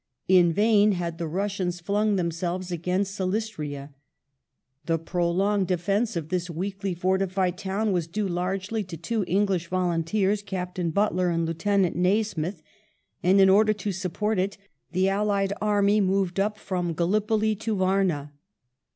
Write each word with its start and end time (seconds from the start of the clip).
In 0.27 0.51
vain 0.51 0.93
had 0.93 1.19
the 1.19 1.27
Russians 1.27 1.79
flung 1.79 2.15
themselves 2.15 2.71
against 2.71 3.15
Silistria. 3.15 3.93
The 4.87 4.97
prolonged 4.97 5.67
defence 5.67 6.15
of 6.15 6.29
this 6.29 6.49
weakly 6.49 6.95
fortified 6.95 7.55
town 7.59 7.91
was 7.91 8.07
due 8.07 8.27
largely 8.27 8.83
to 8.85 8.97
two 8.97 9.23
English 9.27 9.67
volunteers. 9.67 10.41
Captain 10.41 10.89
Butler 10.89 11.29
and 11.29 11.45
Lieutenant 11.45 11.95
Nasmyth, 11.95 12.63
and 13.21 13.39
in 13.39 13.47
order 13.47 13.73
to 13.73 13.91
support 13.91 14.39
it 14.39 14.57
the 14.91 15.07
allied 15.07 15.53
army 15.61 16.01
moved 16.01 16.39
up 16.39 16.57
from 16.57 16.95
Gallipoli 16.95 17.55
to 17.57 17.75
Varna. 17.75 18.33